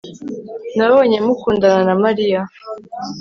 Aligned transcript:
Nabonye 0.77 1.17
mukundana 1.25 1.79
na 1.87 1.95
Mariya 2.03 2.39